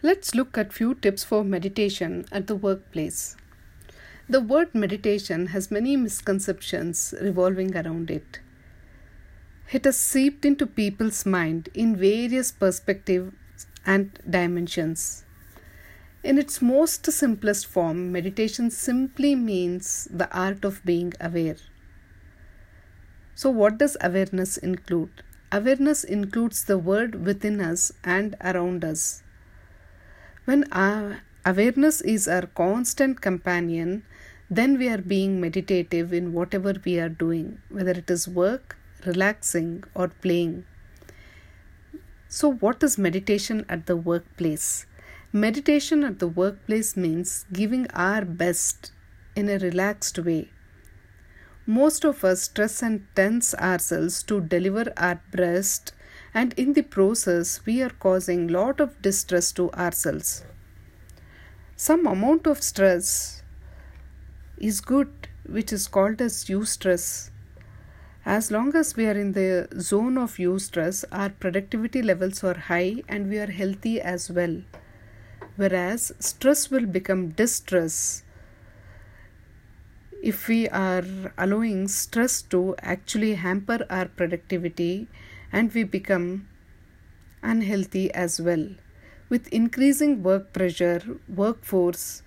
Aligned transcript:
Let's 0.00 0.32
look 0.32 0.56
at 0.56 0.72
few 0.72 0.94
tips 0.94 1.24
for 1.24 1.42
meditation 1.42 2.24
at 2.30 2.46
the 2.46 2.54
workplace. 2.54 3.36
The 4.28 4.40
word 4.40 4.72
meditation 4.72 5.48
has 5.48 5.72
many 5.72 5.96
misconceptions 5.96 7.14
revolving 7.20 7.76
around 7.76 8.08
it. 8.08 8.38
It 9.72 9.84
has 9.84 9.96
seeped 9.96 10.44
into 10.44 10.68
people's 10.68 11.26
mind 11.26 11.68
in 11.74 11.96
various 11.96 12.52
perspectives 12.52 13.34
and 13.84 14.16
dimensions. 14.28 15.24
In 16.22 16.38
its 16.38 16.62
most 16.62 17.10
simplest 17.10 17.66
form, 17.66 18.12
meditation 18.12 18.70
simply 18.70 19.34
means 19.34 20.06
the 20.12 20.30
art 20.30 20.64
of 20.64 20.84
being 20.84 21.12
aware. 21.20 21.56
So, 23.34 23.50
what 23.50 23.78
does 23.78 23.96
awareness 24.00 24.58
include? 24.58 25.24
Awareness 25.50 26.04
includes 26.04 26.62
the 26.64 26.78
world 26.78 27.16
within 27.16 27.60
us 27.60 27.90
and 28.04 28.36
around 28.40 28.84
us. 28.84 29.24
When 30.48 30.64
our 30.72 31.20
awareness 31.44 32.00
is 32.00 32.26
our 32.26 32.46
constant 32.46 33.20
companion, 33.20 34.02
then 34.48 34.78
we 34.78 34.88
are 34.88 35.02
being 35.12 35.42
meditative 35.42 36.10
in 36.10 36.32
whatever 36.32 36.72
we 36.86 36.98
are 36.98 37.10
doing, 37.10 37.60
whether 37.68 37.90
it 37.90 38.10
is 38.10 38.26
work, 38.26 38.78
relaxing, 39.04 39.84
or 39.94 40.08
playing. 40.08 40.64
So, 42.28 42.50
what 42.50 42.82
is 42.82 42.96
meditation 42.96 43.66
at 43.68 43.84
the 43.84 43.94
workplace? 43.94 44.86
Meditation 45.34 46.02
at 46.02 46.18
the 46.18 46.28
workplace 46.28 46.96
means 46.96 47.44
giving 47.52 47.86
our 47.90 48.24
best 48.24 48.92
in 49.36 49.50
a 49.50 49.58
relaxed 49.58 50.18
way. 50.18 50.50
Most 51.66 52.06
of 52.06 52.24
us 52.24 52.44
stress 52.44 52.82
and 52.82 53.06
tense 53.14 53.54
ourselves 53.56 54.22
to 54.22 54.40
deliver 54.40 54.94
our 54.96 55.20
best 55.30 55.92
and 56.34 56.52
in 56.54 56.72
the 56.74 56.82
process 56.82 57.64
we 57.64 57.82
are 57.82 57.90
causing 57.90 58.48
lot 58.48 58.80
of 58.80 59.00
distress 59.02 59.52
to 59.52 59.70
ourselves. 59.72 60.44
Some 61.76 62.06
amount 62.06 62.46
of 62.46 62.62
stress 62.62 63.42
is 64.58 64.80
good 64.80 65.28
which 65.46 65.72
is 65.72 65.86
called 65.86 66.20
as 66.20 66.44
eustress. 66.46 67.30
As 68.26 68.50
long 68.50 68.74
as 68.74 68.96
we 68.96 69.06
are 69.06 69.18
in 69.18 69.32
the 69.32 69.68
zone 69.80 70.18
of 70.18 70.36
eustress 70.36 71.04
our 71.10 71.30
productivity 71.30 72.02
levels 72.02 72.44
are 72.44 72.58
high 72.58 73.02
and 73.08 73.30
we 73.30 73.38
are 73.38 73.50
healthy 73.50 74.00
as 74.00 74.30
well. 74.30 74.60
Whereas 75.56 76.12
stress 76.18 76.70
will 76.70 76.86
become 76.86 77.30
distress. 77.30 78.22
If 80.22 80.48
we 80.48 80.68
are 80.68 81.04
allowing 81.38 81.88
stress 81.88 82.42
to 82.42 82.74
actually 82.82 83.34
hamper 83.34 83.86
our 83.88 84.06
productivity 84.06 85.08
and 85.52 85.72
we 85.74 85.84
become 85.84 86.48
unhealthy 87.42 88.12
as 88.12 88.40
well. 88.40 88.68
With 89.28 89.48
increasing 89.48 90.22
work 90.22 90.52
pressure, 90.52 91.02
workforce 91.28 92.22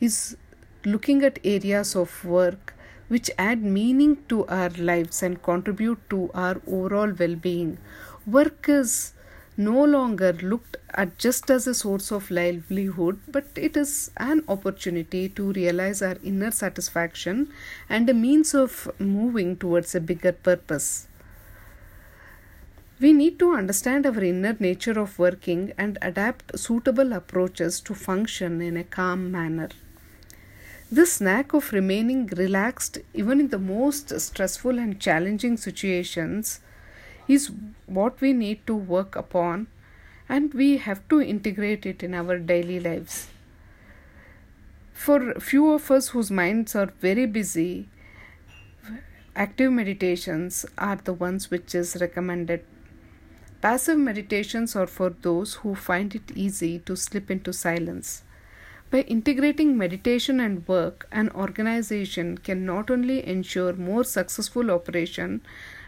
is 0.00 0.36
looking 0.84 1.22
at 1.22 1.38
areas 1.44 1.94
of 1.94 2.24
work 2.24 2.74
which 3.08 3.30
add 3.38 3.62
meaning 3.62 4.16
to 4.28 4.46
our 4.46 4.70
lives 4.70 5.22
and 5.22 5.42
contribute 5.42 5.98
to 6.10 6.30
our 6.32 6.60
overall 6.66 7.12
well 7.18 7.34
being. 7.34 7.76
Work 8.24 8.68
is 8.68 9.12
no 9.56 9.84
longer 9.84 10.32
looked 10.32 10.76
at 10.94 11.18
just 11.18 11.50
as 11.50 11.66
a 11.66 11.74
source 11.74 12.10
of 12.12 12.30
livelihood, 12.30 13.18
but 13.28 13.46
it 13.56 13.76
is 13.76 14.10
an 14.16 14.44
opportunity 14.48 15.28
to 15.28 15.52
realize 15.52 16.02
our 16.02 16.16
inner 16.22 16.50
satisfaction 16.50 17.48
and 17.88 18.08
a 18.08 18.14
means 18.14 18.54
of 18.54 18.90
moving 18.98 19.56
towards 19.56 19.94
a 19.94 20.00
bigger 20.00 20.32
purpose. 20.32 21.08
We 23.00 23.14
need 23.14 23.38
to 23.38 23.54
understand 23.54 24.04
our 24.04 24.22
inner 24.22 24.54
nature 24.60 25.00
of 25.00 25.18
working 25.18 25.72
and 25.78 25.96
adapt 26.02 26.58
suitable 26.58 27.14
approaches 27.14 27.80
to 27.80 27.94
function 27.94 28.60
in 28.60 28.76
a 28.76 28.84
calm 28.84 29.30
manner. 29.32 29.70
This 30.92 31.18
knack 31.18 31.54
of 31.54 31.72
remaining 31.72 32.26
relaxed 32.26 32.98
even 33.14 33.40
in 33.40 33.48
the 33.48 33.58
most 33.58 34.20
stressful 34.20 34.78
and 34.78 35.00
challenging 35.00 35.56
situations 35.56 36.60
is 37.26 37.50
what 37.86 38.20
we 38.20 38.34
need 38.34 38.66
to 38.66 38.74
work 38.74 39.16
upon 39.16 39.68
and 40.28 40.52
we 40.52 40.76
have 40.76 41.00
to 41.08 41.22
integrate 41.22 41.86
it 41.86 42.02
in 42.02 42.12
our 42.12 42.38
daily 42.38 42.80
lives. 42.80 43.28
For 44.92 45.40
few 45.40 45.72
of 45.72 45.90
us 45.90 46.08
whose 46.08 46.30
minds 46.30 46.74
are 46.74 46.92
very 47.00 47.24
busy, 47.24 47.88
active 49.34 49.72
meditations 49.72 50.66
are 50.76 50.96
the 50.96 51.14
ones 51.14 51.50
which 51.50 51.74
is 51.74 51.96
recommended 51.98 52.62
Passive 53.60 53.98
meditations 53.98 54.74
are 54.74 54.86
for 54.86 55.10
those 55.10 55.56
who 55.56 55.74
find 55.74 56.14
it 56.14 56.30
easy 56.34 56.78
to 56.80 56.96
slip 56.96 57.30
into 57.30 57.52
silence. 57.52 58.22
By 58.90 59.02
integrating 59.02 59.76
meditation 59.76 60.40
and 60.40 60.66
work, 60.66 61.06
an 61.12 61.28
organization 61.32 62.38
can 62.38 62.64
not 62.64 62.90
only 62.90 63.26
ensure 63.26 63.74
more 63.74 64.02
successful 64.02 64.70
operation, 64.70 65.42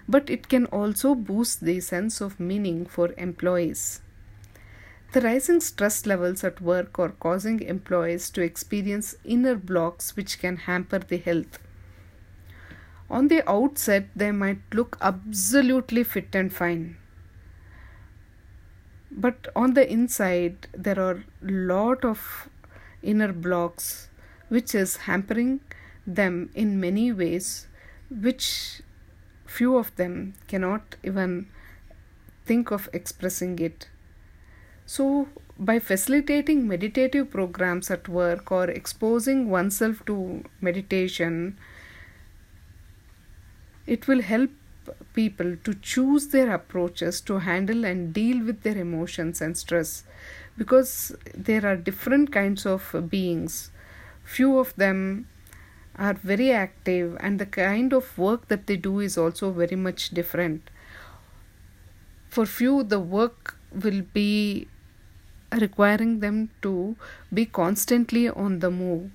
but 0.06 0.28
it 0.28 0.50
can 0.50 0.66
also 0.66 1.14
boost 1.14 1.64
the 1.64 1.80
sense 1.80 2.20
of 2.20 2.38
meaning 2.38 2.84
for 2.84 3.14
employees. 3.16 4.02
The 5.12 5.22
rising 5.22 5.60
stress 5.60 6.04
levels 6.04 6.44
at 6.44 6.60
work 6.60 6.98
are 6.98 7.08
causing 7.08 7.60
employees 7.60 8.28
to 8.30 8.42
experience 8.42 9.14
inner 9.24 9.54
blocks 9.54 10.14
which 10.14 10.38
can 10.38 10.58
hamper 10.58 10.98
the 10.98 11.16
health. 11.16 11.58
On 13.08 13.28
the 13.28 13.48
outset, 13.50 14.08
they 14.14 14.30
might 14.30 14.60
look 14.74 14.98
absolutely 15.00 16.04
fit 16.04 16.34
and 16.34 16.52
fine 16.52 16.96
but 19.14 19.48
on 19.54 19.74
the 19.74 19.90
inside 19.90 20.68
there 20.72 20.98
are 20.98 21.24
lot 21.42 22.04
of 22.04 22.48
inner 23.02 23.32
blocks 23.32 24.08
which 24.48 24.74
is 24.74 24.96
hampering 25.08 25.60
them 26.06 26.50
in 26.54 26.80
many 26.80 27.12
ways 27.12 27.66
which 28.10 28.82
few 29.46 29.76
of 29.76 29.94
them 29.96 30.34
cannot 30.48 30.96
even 31.02 31.46
think 32.44 32.70
of 32.70 32.88
expressing 32.92 33.58
it. 33.58 33.88
So 34.86 35.28
by 35.58 35.78
facilitating 35.78 36.66
meditative 36.66 37.30
programs 37.30 37.90
at 37.90 38.08
work 38.08 38.50
or 38.50 38.64
exposing 38.64 39.48
oneself 39.50 40.04
to 40.06 40.44
meditation 40.60 41.58
it 43.86 44.08
will 44.08 44.22
help 44.22 44.50
people 45.14 45.56
to 45.64 45.74
choose 45.74 46.28
their 46.28 46.52
approaches 46.52 47.20
to 47.22 47.38
handle 47.38 47.84
and 47.84 48.12
deal 48.12 48.44
with 48.44 48.62
their 48.62 48.78
emotions 48.78 49.40
and 49.40 49.56
stress. 49.56 50.04
Because 50.56 51.14
there 51.34 51.64
are 51.66 51.76
different 51.76 52.32
kinds 52.32 52.66
of 52.66 53.08
beings. 53.08 53.70
Few 54.24 54.58
of 54.58 54.74
them 54.76 55.28
are 55.96 56.14
very 56.14 56.50
active 56.52 57.16
and 57.20 57.38
the 57.38 57.46
kind 57.46 57.92
of 57.92 58.16
work 58.18 58.48
that 58.48 58.66
they 58.66 58.76
do 58.76 59.00
is 59.00 59.18
also 59.18 59.50
very 59.50 59.76
much 59.76 60.10
different. 60.10 60.70
For 62.28 62.46
few 62.46 62.82
the 62.82 63.00
work 63.00 63.56
will 63.72 64.02
be 64.12 64.68
requiring 65.60 66.20
them 66.20 66.50
to 66.62 66.96
be 67.32 67.44
constantly 67.44 68.28
on 68.28 68.60
the 68.60 68.70
move 68.70 69.10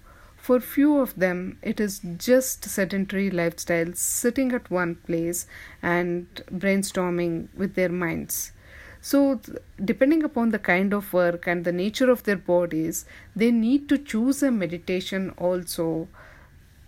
for 0.47 0.61
few 0.61 0.97
of 0.99 1.13
them, 1.19 1.57
it 1.61 1.77
is 1.81 1.99
just 2.17 2.63
sedentary 2.63 3.29
lifestyle, 3.29 3.91
sitting 3.93 4.53
at 4.53 4.71
one 4.71 4.95
place 4.95 5.45
and 5.81 6.25
brainstorming 6.49 7.49
with 7.53 7.75
their 7.75 7.89
minds. 7.89 8.53
So, 9.01 9.41
depending 9.83 10.23
upon 10.23 10.51
the 10.51 10.59
kind 10.59 10.93
of 10.93 11.11
work 11.11 11.47
and 11.47 11.65
the 11.65 11.73
nature 11.73 12.09
of 12.09 12.23
their 12.23 12.37
bodies, 12.37 13.03
they 13.35 13.51
need 13.51 13.89
to 13.89 13.97
choose 13.97 14.41
a 14.41 14.49
meditation 14.49 15.31
also 15.31 16.07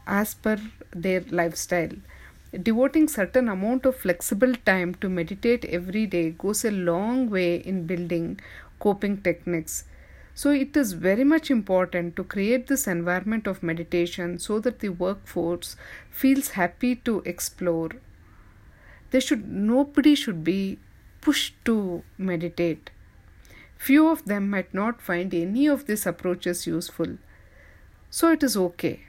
as 0.07 0.35
per 0.35 0.57
their 0.91 1.25
lifestyle. 1.29 1.97
Devoting 2.69 3.09
certain 3.09 3.49
amount 3.49 3.85
of 3.85 3.97
flexible 3.97 4.55
time 4.65 4.95
to 5.01 5.09
meditate 5.09 5.65
every 5.65 6.05
day 6.05 6.29
goes 6.29 6.63
a 6.63 6.71
long 6.71 7.29
way 7.29 7.55
in 7.57 7.85
building 7.85 8.39
coping 8.79 9.17
techniques 9.17 9.83
so, 10.39 10.51
it 10.51 10.77
is 10.77 10.93
very 10.93 11.25
much 11.25 11.51
important 11.51 12.15
to 12.15 12.23
create 12.23 12.67
this 12.67 12.87
environment 12.87 13.45
of 13.45 13.61
meditation 13.61 14.39
so 14.39 14.57
that 14.61 14.79
the 14.79 14.87
workforce 14.87 15.75
feels 16.09 16.51
happy 16.51 16.95
to 16.95 17.21
explore. 17.25 17.89
There 19.11 19.19
should 19.19 19.51
nobody 19.51 20.15
should 20.15 20.45
be 20.45 20.79
pushed 21.19 21.55
to 21.65 22.03
meditate. 22.17 22.89
Few 23.77 24.07
of 24.07 24.23
them 24.23 24.49
might 24.49 24.73
not 24.73 25.01
find 25.01 25.33
any 25.33 25.67
of 25.67 25.87
these 25.87 26.05
approaches 26.07 26.65
useful. 26.65 27.17
So, 28.09 28.31
it 28.31 28.41
is 28.41 28.55
okay. 28.55 29.01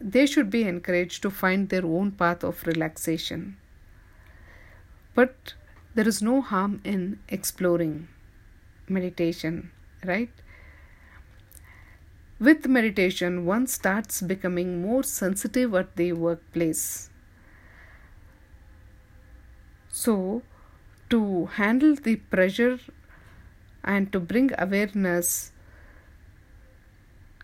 They 0.00 0.26
should 0.26 0.48
be 0.48 0.62
encouraged 0.62 1.22
to 1.22 1.30
find 1.30 1.70
their 1.70 1.84
own 1.84 2.12
path 2.12 2.44
of 2.44 2.64
relaxation. 2.64 3.56
But 5.16 5.54
there 5.96 6.06
is 6.06 6.22
no 6.22 6.40
harm 6.40 6.80
in 6.84 7.18
exploring 7.28 8.06
meditation, 8.88 9.72
right? 10.04 10.30
With 12.40 12.68
meditation, 12.68 13.44
one 13.44 13.66
starts 13.66 14.22
becoming 14.22 14.80
more 14.80 15.02
sensitive 15.02 15.74
at 15.74 15.96
the 15.96 16.12
workplace. 16.12 17.10
So, 19.88 20.42
to 21.10 21.46
handle 21.46 21.96
the 21.96 22.16
pressure 22.16 22.78
and 23.82 24.12
to 24.12 24.20
bring 24.20 24.50
awareness 24.58 25.52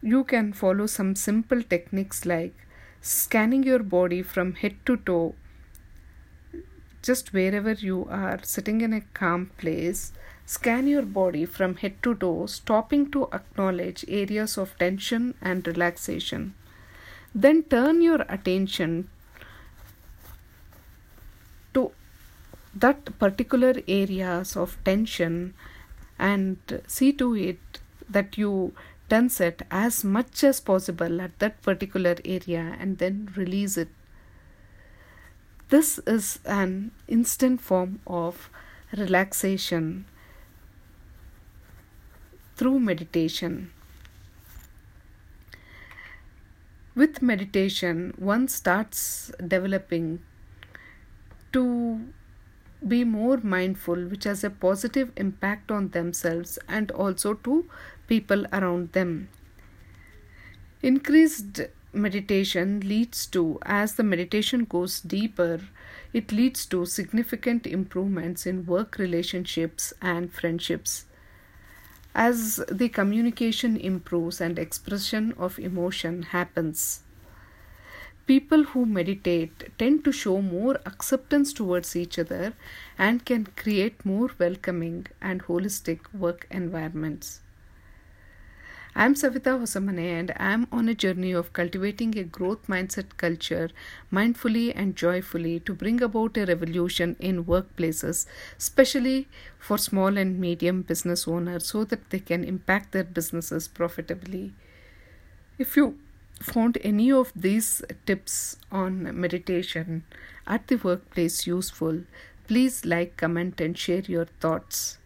you 0.03 0.23
can 0.23 0.53
follow 0.53 0.87
some 0.87 1.15
simple 1.17 1.63
techniques 1.63 2.27
like 2.27 2.67
scanning 3.01 3.63
your 3.63 3.79
body 3.79 4.23
from 4.23 4.53
head 4.63 4.75
to 4.85 4.97
toe 4.99 5.35
just 7.03 7.33
wherever 7.33 7.73
you 7.73 8.07
are 8.11 8.39
sitting 8.43 8.83
in 8.83 8.93
a 8.93 9.01
calm 9.21 9.51
place 9.57 10.13
scan 10.47 10.87
your 10.87 11.03
body 11.03 11.45
from 11.45 11.77
head 11.77 12.03
to 12.03 12.15
toe 12.15 12.47
stopping 12.47 13.11
to 13.11 13.29
acknowledge 13.33 14.05
areas 14.09 14.57
of 14.59 14.77
tension 14.79 15.35
and 15.41 15.67
relaxation 15.67 16.55
then 17.35 17.63
turn 17.65 18.01
your 18.01 18.23
attention 18.29 19.09
to 21.73 21.91
that 22.75 23.19
particular 23.19 23.75
areas 23.89 24.57
of 24.57 24.77
tension 24.85 25.55
and 26.19 26.83
see 26.87 27.13
to 27.13 27.35
it 27.35 27.81
that 28.09 28.39
you 28.39 28.73
tense 29.09 29.41
it 29.41 29.63
as 29.71 30.05
much 30.05 30.45
as 30.45 30.61
possible 30.61 31.21
at 31.21 31.39
that 31.39 31.61
particular 31.63 32.17
area 32.25 32.77
and 32.79 32.99
then 32.99 33.29
release 33.37 33.77
it. 33.77 33.89
This 35.69 35.99
is 36.07 36.39
an 36.45 36.93
instant 37.09 37.61
form 37.61 38.01
of 38.07 38.49
relaxation 38.97 40.07
through 42.57 42.81
meditation. 42.81 43.73
With 46.95 47.21
meditation, 47.23 48.15
one 48.17 48.47
starts 48.47 49.33
developing 49.45 50.21
to 51.53 52.01
be 52.87 53.03
more 53.05 53.39
mindful, 53.39 53.97
which 53.97 54.25
has 54.25 54.45
a 54.45 54.51
positive 54.51 55.11
impact 55.17 55.71
on 55.71 55.89
themselves 55.89 56.59
and 56.69 56.91
also 56.93 57.35
to 57.35 57.69
people 58.07 58.47
around 58.53 58.93
them. 58.93 59.29
Increased 60.83 61.63
meditation 61.93 62.81
leads 62.81 63.27
to, 63.27 63.59
as 63.63 63.95
the 63.95 64.03
meditation 64.03 64.65
goes 64.65 65.01
deeper, 65.01 65.61
it 66.13 66.31
leads 66.31 66.67
to 66.67 66.85
significant 66.85 67.67
improvements 67.67 68.47
in 68.47 68.67
work 68.67 68.99
relationships 68.99 69.93
and 70.03 70.33
friendships. 70.33 71.07
As 72.15 72.63
the 72.71 72.89
communication 72.89 73.77
improves 73.77 74.41
and 74.41 74.59
expression 74.59 75.33
of 75.37 75.59
emotion 75.59 76.23
happens, 76.23 77.03
people 78.27 78.63
who 78.65 78.87
meditate 78.87 79.77
tend 79.79 80.05
to 80.05 80.13
show 80.13 80.41
more 80.41 80.77
acceptance 80.87 81.53
towards 81.53 81.97
each 81.97 82.19
other 82.19 82.55
and 82.97 83.25
can 83.25 83.47
create 83.57 84.07
more 84.07 84.31
welcoming 84.39 85.07
and 85.21 85.43
holistic 85.43 86.01
work 86.15 86.47
environments. 86.51 87.41
I'm 88.97 89.15
Savita 89.15 89.59
Hosamane 89.59 89.99
and 89.99 90.33
I'm 90.37 90.69
on 90.71 90.89
a 90.89 90.95
journey 90.95 91.33
of 91.33 91.53
cultivating 91.53 92.17
a 92.17 92.23
growth 92.23 92.69
mindset 92.69 93.17
culture 93.17 93.71
mindfully 94.13 94.73
and 94.73 94.95
joyfully 94.95 95.59
to 95.61 95.75
bring 95.75 96.01
about 96.01 96.37
a 96.37 96.47
revolution 96.47 97.17
in 97.19 97.45
workplaces, 97.45 98.27
especially 98.57 99.27
for 99.59 99.79
small 99.79 100.17
and 100.17 100.39
medium 100.39 100.83
business 100.83 101.27
owners, 101.27 101.67
so 101.67 101.83
that 101.83 102.11
they 102.11 102.21
can 102.21 102.45
impact 102.45 102.93
their 102.93 103.03
businesses 103.03 103.67
profitably. 103.67 104.53
If 105.59 105.77
you 105.77 105.99
found 106.41 106.79
any 106.83 107.11
of 107.11 107.33
these 107.35 107.83
tips 108.07 108.59
on 108.71 109.21
meditation 109.21 110.05
at 110.47 110.69
the 110.69 110.77
workplace 110.77 111.49
useful, 111.49 112.03
please 112.47 112.85
like, 112.85 113.17
comment, 113.17 113.61
and 113.61 113.77
share 113.77 114.03
your 114.03 114.27
thoughts 114.27 114.99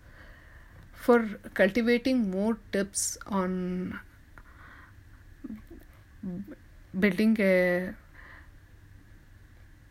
for 1.08 1.20
cultivating 1.55 2.31
more 2.31 2.58
tips 2.70 3.16
on 3.26 3.99
building 7.05 7.34
a 7.40 7.94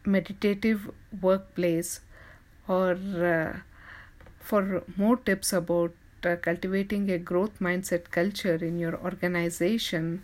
meditative 0.05 0.91
workplace 1.21 2.01
or 2.67 2.91
uh, 3.29 3.57
for 4.39 4.83
more 4.95 5.17
tips 5.17 5.51
about 5.53 5.95
uh, 6.23 6.35
cultivating 6.35 7.09
a 7.09 7.17
growth 7.17 7.57
mindset 7.59 8.11
culture 8.11 8.59
in 8.69 8.77
your 8.77 8.95
organization 8.97 10.23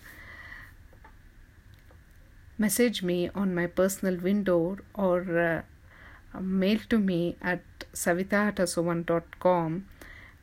message 2.60 3.01
me 3.01 3.31
on 3.34 3.56
my 3.56 3.66
personal 3.66 4.22
window 4.30 4.78
or 4.94 5.39
uh, 5.39 6.39
mail 6.39 6.78
to 6.88 7.00
me 7.00 7.36
at 7.42 7.63
savita.com 7.96 9.86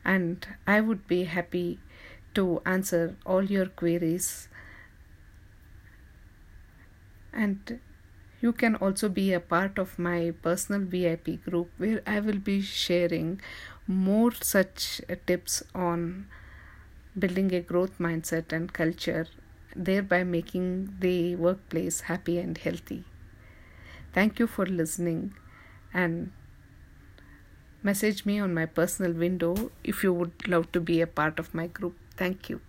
and 0.03 0.47
I 0.67 0.81
would 0.81 1.07
be 1.07 1.23
happy 1.25 1.79
to 2.33 2.61
answer 2.65 3.15
all 3.25 3.43
your 3.43 3.65
queries. 3.67 4.47
And 7.33 7.79
you 8.41 8.51
can 8.53 8.75
also 8.75 9.09
be 9.09 9.33
a 9.33 9.39
part 9.39 9.77
of 9.77 9.97
my 9.99 10.33
personal 10.41 10.81
VIP 10.81 11.37
group 11.37 11.69
where 11.77 12.01
I 12.05 12.19
will 12.19 12.39
be 12.39 12.61
sharing 12.61 13.41
more 13.87 14.31
such 14.33 15.01
tips 15.27 15.63
on 15.73 16.27
building 17.17 17.53
a 17.53 17.61
growth 17.61 17.97
mindset 17.99 18.51
and 18.51 18.71
culture, 18.73 19.27
thereby 19.75 20.23
making 20.23 20.95
the 20.99 21.35
workplace 21.35 22.01
happy 22.01 22.37
and 22.39 22.57
healthy. 22.57 23.05
Thank 24.13 24.39
you 24.39 24.47
for 24.47 24.65
listening 24.65 25.33
and 25.93 26.31
Message 27.83 28.25
me 28.25 28.39
on 28.39 28.53
my 28.53 28.65
personal 28.65 29.11
window 29.11 29.71
if 29.83 30.03
you 30.03 30.13
would 30.13 30.47
love 30.47 30.71
to 30.71 30.79
be 30.79 31.01
a 31.01 31.07
part 31.07 31.39
of 31.39 31.53
my 31.53 31.67
group. 31.67 31.95
Thank 32.15 32.49
you. 32.49 32.61